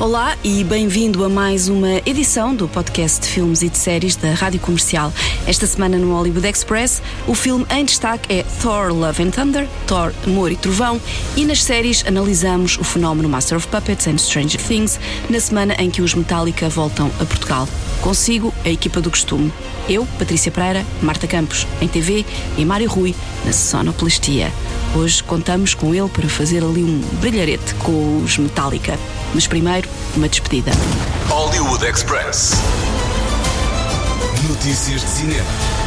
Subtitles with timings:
[0.00, 4.32] Olá e bem-vindo a mais uma edição do podcast de filmes e de séries da
[4.32, 5.12] Rádio Comercial.
[5.46, 10.14] Esta semana no Hollywood Express, o filme em destaque é Thor Love and Thunder, Thor
[10.24, 10.98] Amor e Trovão,
[11.36, 14.98] e nas séries analisamos o fenómeno Master of Puppets and Stranger Things,
[15.28, 17.68] na semana em que os Metallica voltam a Portugal.
[18.00, 19.52] Consigo a equipa do costume.
[19.86, 22.24] Eu, Patrícia Pereira, Marta Campos, em TV,
[22.56, 24.50] e Mário Rui, na Sonoplastia.
[24.94, 28.98] Hoje contamos com ele para fazer ali um brilharete com os Metallica.
[29.34, 30.72] Mas primeiro, uma despedida.
[31.28, 32.52] Hollywood Express.
[34.48, 35.80] Notícias de cinema.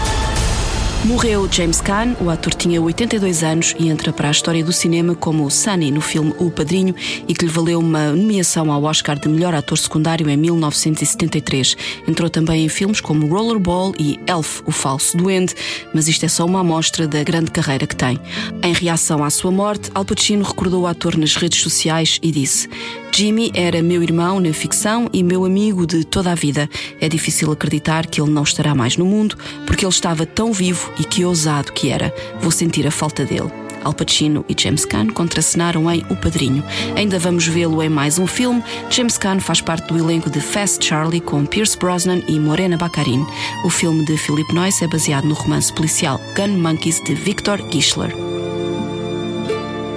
[1.05, 5.13] Morreu James Caan, o ator tinha 82 anos e entra para a história do cinema
[5.13, 6.95] como Sunny no filme O Padrinho
[7.27, 11.75] e que lhe valeu uma nomeação ao Oscar de melhor ator secundário em 1973.
[12.07, 15.53] Entrou também em filmes como Rollerball e Elf, o Falso Duende,
[15.93, 18.17] mas isto é só uma amostra da grande carreira que tem.
[18.63, 22.69] Em reação à sua morte, Al Pacino recordou o ator nas redes sociais e disse:
[23.15, 26.67] Jimmy era meu irmão na ficção e meu amigo de toda a vida.
[26.99, 30.91] É difícil acreditar que ele não estará mais no mundo, porque ele estava tão vivo
[30.99, 32.11] e que ousado que era.
[32.41, 33.51] Vou sentir a falta dele.
[33.83, 36.63] Al Pacino e James Caan contracenaram em O Padrinho.
[36.95, 38.63] Ainda vamos vê-lo em mais um filme.
[38.89, 43.27] James Caan faz parte do elenco de Fast Charlie com Pierce Brosnan e Morena Baccarin.
[43.63, 48.11] O filme de Philip Noyce é baseado no romance policial Gun Monkeys de Victor Gischler.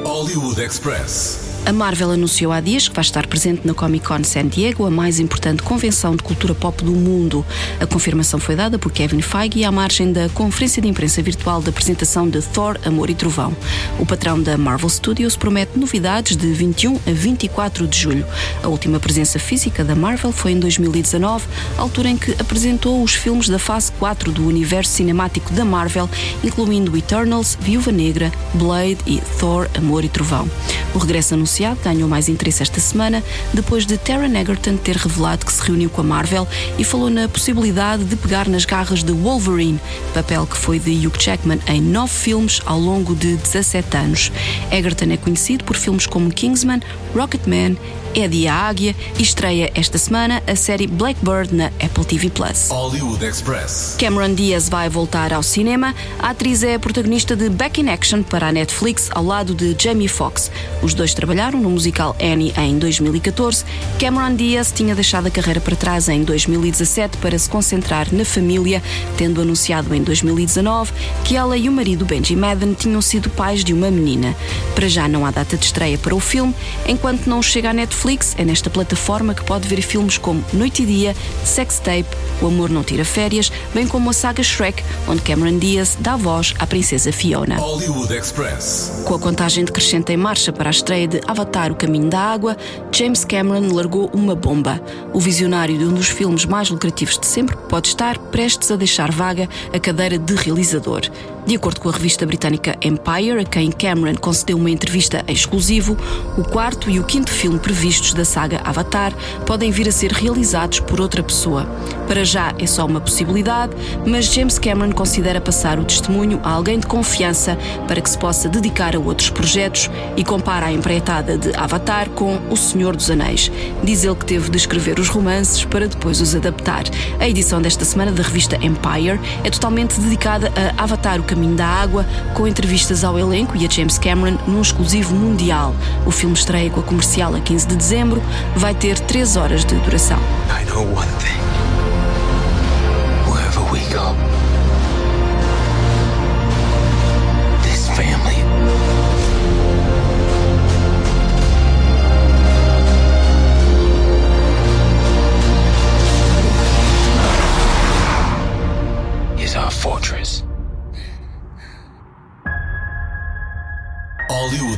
[0.05, 1.45] Hollywood Express.
[1.67, 4.91] A Marvel anunciou há dias que vai estar presente na Comic Con San Diego, a
[4.91, 7.45] mais importante convenção de cultura pop do mundo.
[7.81, 11.70] A confirmação foi dada por Kevin Feige à margem da conferência de imprensa virtual da
[11.70, 13.53] apresentação de Thor, Amor e Trovão.
[13.98, 18.25] O patrão da Marvel Studios promete novidades de 21 a 24 de julho.
[18.62, 23.48] A última presença física da Marvel foi em 2019, altura em que apresentou os filmes
[23.48, 26.08] da fase 4 do universo cinemático da Marvel,
[26.45, 30.48] incluindo Eternals, Viúva Negra, Blade e Thor, Amor e Trovão.
[30.95, 33.22] O regresso anunciado ganhou mais interesse esta semana
[33.52, 36.46] depois de Taron Egerton ter revelado que se reuniu com a Marvel
[36.78, 39.80] e falou na possibilidade de pegar nas garras de Wolverine,
[40.12, 44.33] papel que foi de Hugh Jackman em nove filmes ao longo de 17 anos.
[44.70, 46.80] Egerton é conhecido por filmes como Kingsman,
[47.14, 47.77] Rocketman
[48.17, 52.70] Eddie a Águia e estreia esta semana a série Blackbird na Apple TV Plus.
[52.70, 53.94] Hollywood Express.
[53.98, 55.94] Cameron Diaz vai voltar ao cinema.
[56.18, 59.77] A atriz é a protagonista de Back in Action para a Netflix ao lado de
[59.78, 60.50] Jamie Foxx.
[60.83, 63.64] Os dois trabalharam no musical Annie em 2014.
[63.98, 68.83] Cameron Diaz tinha deixado a carreira para trás em 2017 para se concentrar na família,
[69.17, 70.92] tendo anunciado em 2019
[71.24, 74.35] que ela e o marido Benji Madden tinham sido pais de uma menina.
[74.74, 76.55] Para já não há data de estreia para o filme,
[76.86, 80.86] enquanto não chega à Netflix é nesta plataforma que pode ver filmes como Noite e
[80.86, 82.06] Dia, Sex Tape,
[82.40, 86.55] O Amor Não Tira Férias, bem como a saga Shrek, onde Cameron Diaz dá voz
[86.58, 87.56] à princesa Fiona.
[87.56, 89.02] Hollywood Express.
[89.05, 92.57] Com a contagem decrescente em marcha para a estreia de Avatar O Caminho da Água,
[92.91, 94.80] James Cameron largou uma bomba.
[95.13, 99.13] O visionário de um dos filmes mais lucrativos de sempre pode estar prestes a deixar
[99.13, 101.02] vaga a cadeira de realizador.
[101.46, 105.96] De acordo com a revista britânica Empire, a quem Cameron concedeu uma entrevista exclusivo,
[106.36, 109.14] o quarto e o quinto filme previstos da saga Avatar
[109.46, 111.64] podem vir a ser realizados por outra pessoa.
[112.08, 116.80] Para já é só uma possibilidade, mas James Cameron considera passar o testemunho a alguém
[116.80, 117.56] de confiança
[117.86, 122.40] para que se possa dedicar a outros projetos e compara a empreitada de Avatar com
[122.51, 123.52] O Senhor dos Anéis.
[123.85, 126.83] Diz ele que teve de escrever os romances para depois os adaptar.
[127.20, 131.67] A edição desta semana da revista Empire é totalmente dedicada a Avatar, o Caminho da
[131.67, 135.75] Água, com entrevistas ao elenco e a James Cameron num exclusivo mundial.
[136.06, 138.23] O filme estreia com a comercial a 15 de dezembro,
[138.56, 140.19] vai ter 3 horas de duração.
[140.49, 141.56] I know one thing.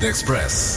[0.09, 0.68] Express.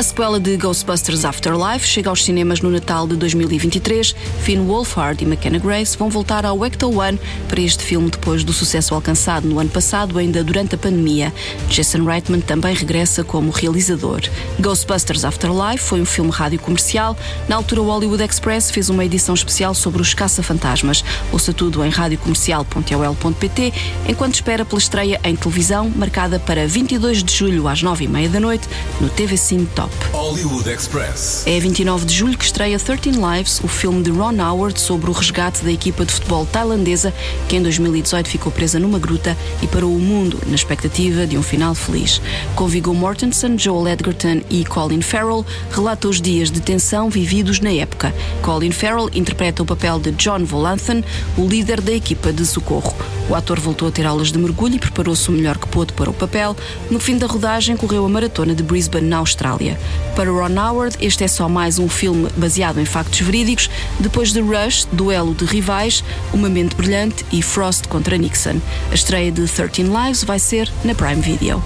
[0.00, 4.16] A sequela de Ghostbusters Afterlife chega aos cinemas no Natal de 2023.
[4.40, 7.20] Finn Wolfhard e McKenna Grace vão voltar ao Ecto One
[7.50, 11.30] para este filme depois do sucesso alcançado no ano passado, ainda durante a pandemia.
[11.68, 14.22] Jason Reitman também regressa como realizador.
[14.58, 17.14] Ghostbusters Afterlife foi um filme rádio comercial.
[17.46, 21.04] Na altura, o Hollywood Express fez uma edição especial sobre os caça-fantasmas.
[21.30, 23.72] Ouça tudo em radiocomercial.ol.pt
[24.08, 28.66] enquanto espera pela estreia em televisão, marcada para 22 de julho às 9h30 da noite,
[28.98, 30.10] no TV Cine Top Stop.
[30.20, 31.44] Hollywood Express.
[31.46, 35.08] É a 29 de julho que estreia 13 Lives, o filme de Ron Howard sobre
[35.08, 37.14] o resgate da equipa de futebol tailandesa
[37.48, 41.42] que em 2018 ficou presa numa gruta e parou o mundo na expectativa de um
[41.42, 42.20] final feliz.
[42.54, 47.72] Com Viggo Mortensen, Joel Edgerton e Colin Farrell, relata os dias de tensão vividos na
[47.72, 48.14] época.
[48.42, 51.04] Colin Farrell interpreta o papel de John Volanthen,
[51.36, 52.94] o líder da equipa de socorro.
[53.28, 56.10] O ator voltou a ter aulas de mergulho e preparou-se o melhor que pôde para
[56.10, 56.56] o papel.
[56.90, 59.78] No fim da rodagem, correu a maratona de Brisbane, na Austrália história.
[60.16, 64.40] Para Ron Howard, este é só mais um filme baseado em factos verídicos, depois de
[64.40, 68.60] Rush, Duelo de Rivais, Uma Mente Brilhante e Frost contra Nixon.
[68.90, 71.62] A estreia de 13 Lives vai ser na Prime Video.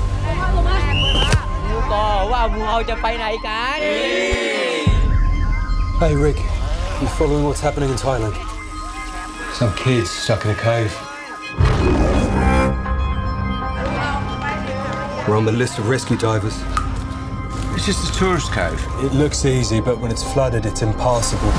[6.00, 6.40] Hey Rick,
[7.00, 8.34] you following what's happening in Thailand?
[9.54, 10.92] Some kids stuck in a cave.
[15.26, 16.54] We're on the list of rescue divers.
[17.83, 18.79] It's just a tourist cave.
[19.06, 21.51] It looks easy, but when it's flooded, it's impassable.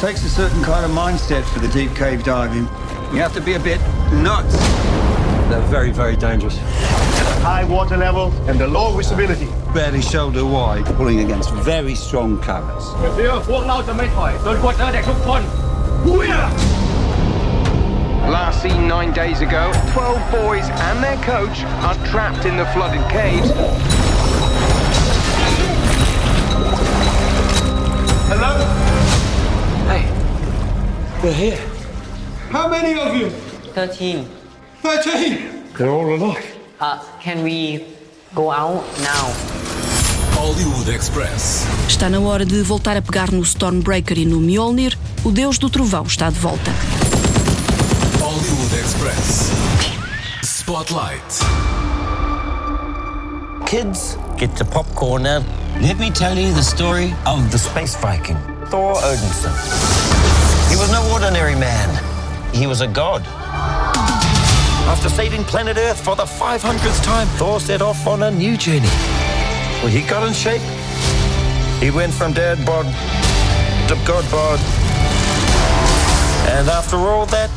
[0.00, 2.64] Takes a certain kind of mindset for the deep cave diving.
[3.12, 3.80] You have to be a bit
[4.12, 4.56] nuts.
[5.48, 6.58] They're very, very dangerous.
[7.46, 9.48] high water level and the low visibility.
[9.72, 12.84] Barely shoulder wide, pulling against very strong currents.
[13.16, 15.42] เดี๋ยวพวกเราจะไม่ถอยจนกว่าเจอเด็กทุกคน
[18.31, 23.01] Last seen nine days ago, 12 boys and their coach are trapped in the flooded
[23.09, 23.51] caves.
[28.31, 28.53] Hello?
[29.89, 30.03] Hey
[31.21, 31.59] We're here.
[32.49, 33.29] How many of you?
[33.73, 34.25] 13
[34.81, 35.63] 13.
[35.77, 36.57] They're all alive.
[36.79, 37.85] uh, Can we
[38.33, 39.27] go out now
[40.35, 41.65] Hollywood Express.
[41.87, 44.97] Está na hora de voltar a pegar no Stormbreaker e no Mjolnir.
[45.23, 46.71] O Deus do Trovão está de volta.
[50.71, 51.31] Spotlight.
[53.67, 55.43] Kids, get your popcorn now.
[55.81, 58.37] Let me tell you the story of the space Viking,
[58.67, 59.51] Thor Odinson.
[60.69, 61.89] He was no ordinary man,
[62.53, 63.21] he was a god.
[64.87, 68.87] After saving planet Earth for the 500th time, Thor set off on a new journey.
[69.83, 70.61] Well, he got in shape.
[71.81, 72.85] He went from dad bod
[73.89, 74.59] to god bod.
[76.55, 77.49] And after all that,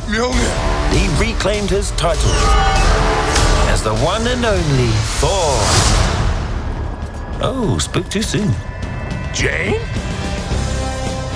[0.91, 3.04] he reclaimed his title as
[3.85, 4.89] the one and only
[5.21, 5.59] Thor.
[7.39, 8.49] Oh, spoke too soon.
[9.31, 9.79] Jane?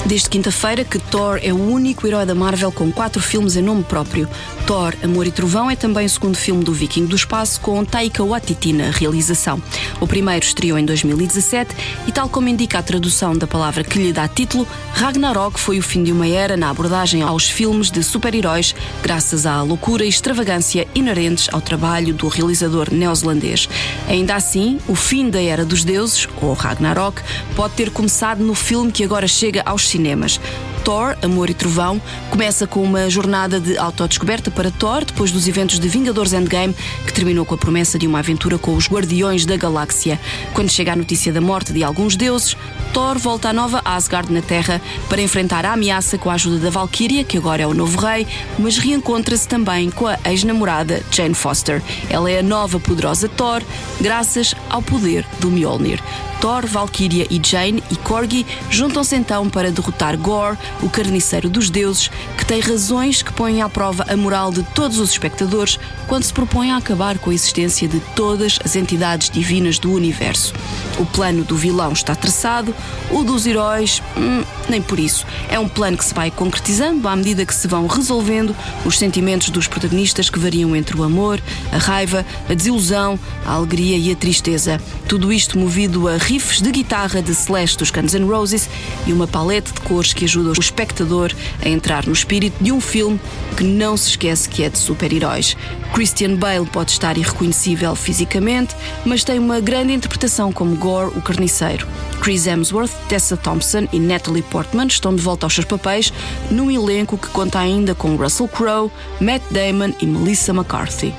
[0.09, 3.83] Desde quinta-feira que Thor é o único herói da Marvel com quatro filmes em nome
[3.83, 4.27] próprio.
[4.65, 8.23] Thor, Amor e Trovão é também o segundo filme do Viking do Espaço com Taika
[8.23, 9.61] Waititi na realização.
[10.01, 11.75] O primeiro estreou em 2017
[12.07, 15.83] e, tal como indica a tradução da palavra que lhe dá título, Ragnarok foi o
[15.83, 18.73] fim de uma era na abordagem aos filmes de super-heróis,
[19.03, 23.69] graças à loucura e extravagância inerentes ao trabalho do realizador neozelandês.
[24.07, 27.21] Ainda assim, o fim da era dos deuses, ou Ragnarok,
[27.55, 30.39] pode ter começado no filme que agora chega aos cinemas.
[30.85, 32.01] Thor, Amor e Trovão,
[32.31, 36.73] começa com uma jornada de autodescoberta para Thor depois dos eventos de Vingadores Endgame,
[37.05, 40.17] que terminou com a promessa de uma aventura com os Guardiões da Galáxia.
[40.53, 42.55] Quando chega a notícia da morte de alguns deuses,
[42.93, 46.69] Thor volta à nova Asgard na Terra para enfrentar a ameaça com a ajuda da
[46.69, 48.25] Valkyria, que agora é o novo rei,
[48.57, 51.83] mas reencontra-se também com a ex-namorada Jane Foster.
[52.09, 53.61] Ela é a nova poderosa Thor,
[53.99, 56.01] graças ao poder do Mjolnir.
[56.39, 62.09] Thor, Valkyria e Jane e Corgi juntam-se então para derrotar Gore, o carniceiro dos deuses,
[62.37, 65.77] que tem razões que põem à prova a moral de todos os espectadores
[66.07, 70.53] quando se propõe a acabar com a existência de todas as entidades divinas do universo.
[70.97, 72.73] O plano do vilão está traçado,
[73.11, 75.25] o dos heróis, hum, nem por isso.
[75.49, 78.55] É um plano que se vai concretizando à medida que se vão resolvendo
[78.85, 81.41] os sentimentos dos protagonistas que variam entre o amor,
[81.71, 84.81] a raiva, a desilusão, a alegria e a tristeza.
[85.07, 88.69] Tudo isto movido a riffs de guitarra de Celeste dos Guns N' Roses
[89.07, 92.79] e uma paleta de cores que ajuda o espectador a entrar no espírito de um
[92.79, 93.19] filme
[93.57, 95.57] que não se esquece que é de super-heróis.
[95.91, 101.87] Christian Bale pode estar irreconhecível fisicamente, mas tem uma grande interpretação como Gore, o carniceiro.
[102.21, 106.13] Chris Hemsworth, Tessa Thompson e Natalie Portman estão de volta aos seus papéis
[106.51, 111.11] num elenco que conta ainda com Russell Crowe, Matt Damon e Melissa McCarthy.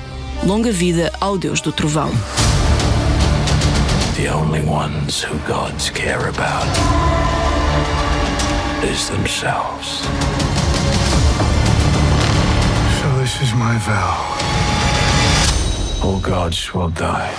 [0.45, 2.11] Longa vida ao Deus do Trovão.
[4.21, 6.67] The only ones who gods care about
[8.83, 10.01] is themselves.
[12.99, 14.21] So this is my vow.
[16.05, 17.33] All gods will die.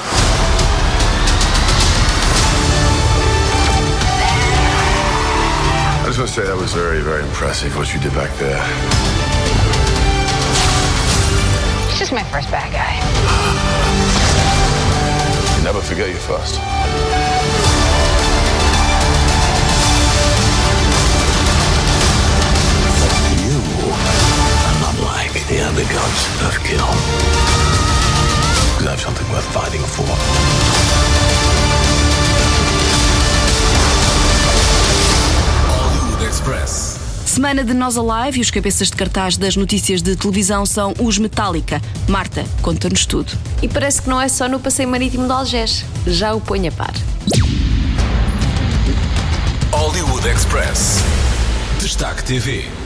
[6.01, 8.61] I just want to say that was very, very impressive what you did back there.
[11.89, 13.82] It's just my first bad guy.
[15.73, 16.57] You never forget your first.
[23.41, 23.59] You
[24.69, 26.93] are not like the other gods of kill.
[28.69, 30.05] Because I have something worth fighting for.
[35.73, 36.82] Hollywood Express.
[37.33, 41.17] Semana de Nós Alive e os cabeças de cartaz das notícias de televisão são os
[41.17, 41.81] Metallica.
[42.07, 43.33] Marta, conta-nos tudo.
[43.63, 45.83] E parece que não é só no passeio marítimo de Algés.
[46.07, 46.93] Já o ponho a par.
[49.73, 51.03] Hollywood Express.
[51.81, 52.82] Destaque TV.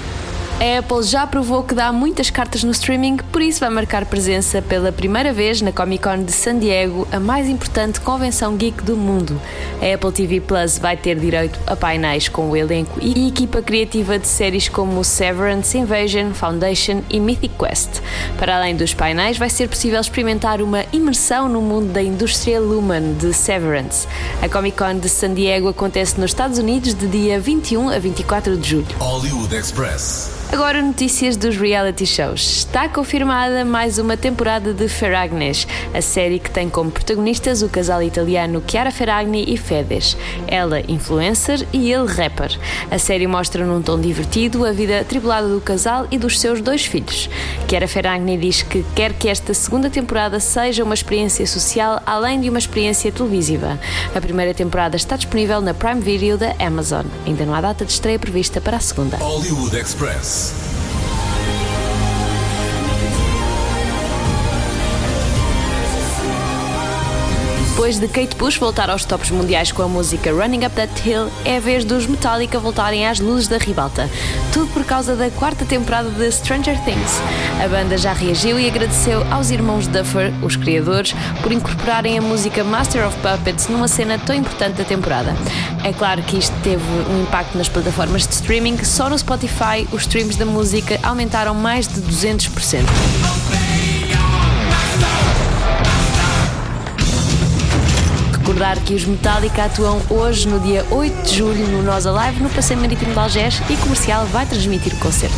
[0.59, 4.63] A Apple já provou que dá muitas cartas no streaming, por isso vai marcar presença
[4.63, 8.97] pela primeira vez na Comic Con de San Diego, a mais importante convenção geek do
[8.97, 9.39] mundo.
[9.83, 14.19] A Apple TV Plus vai ter direito a painéis com o elenco e equipa criativa
[14.19, 18.01] de séries como Severance, Invasion, Foundation e Mythic Quest.
[18.39, 23.13] Para além dos painéis, vai ser possível experimentar uma imersão no mundo da indústria Lumen
[23.21, 24.09] de Severance.
[24.41, 28.57] A Comic Con de San Diego acontece nos Estados Unidos de dia 21 a 24
[28.57, 28.87] de julho.
[28.99, 30.46] Hollywood Express.
[30.53, 32.59] Agora notícias dos reality shows.
[32.59, 38.01] Está confirmada mais uma temporada de Ferragnes, a série que tem como protagonistas o casal
[38.01, 40.17] italiano Chiara Ferragni e Fedez.
[40.47, 42.57] Ela influencer e ele rapper.
[42.91, 46.87] A série mostra num tom divertido a vida atribulada do casal e dos seus dois
[46.87, 47.29] filhos.
[47.69, 52.49] Chiara Ferragni diz que quer que esta segunda temporada seja uma experiência social além de
[52.49, 53.79] uma experiência televisiva.
[54.15, 57.05] A primeira temporada está disponível na Prime Video da Amazon.
[57.27, 59.17] Ainda não há data de estreia prevista para a segunda.
[59.17, 60.36] Hollywood Express.
[60.37, 60.66] Yes.
[67.87, 71.31] Depois de Kate Bush voltar aos tops mundiais com a música Running Up That Hill,
[71.45, 74.11] é a vez dos Metallica voltarem às luzes da ribalta.
[74.53, 77.21] Tudo por causa da quarta temporada de Stranger Things.
[77.65, 82.65] A banda já reagiu e agradeceu aos irmãos Duffer, os criadores, por incorporarem a música
[82.65, 85.33] Master of Puppets numa cena tão importante da temporada.
[85.85, 90.03] É claro que isto teve um impacto nas plataformas de streaming, só no Spotify os
[90.03, 93.46] streams da música aumentaram mais de 200%.
[98.57, 102.49] Recordar que os Metallica atuam hoje, no dia 8 de julho, no Nós Alive, no
[102.49, 105.37] Passeio Marítimo de Algés e Comercial vai transmitir o concerto.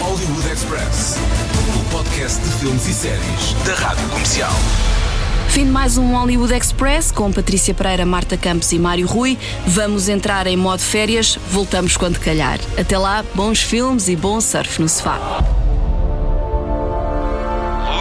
[0.00, 1.16] Hollywood Express.
[1.80, 4.52] O podcast de filmes e séries da Rádio Comercial.
[5.48, 9.38] Fim de mais um Hollywood Express com Patrícia Pereira, Marta Campos e Mário Rui.
[9.66, 12.60] Vamos entrar em modo férias, voltamos quando calhar.
[12.78, 15.64] Até lá, bons filmes e bom surf no sofá.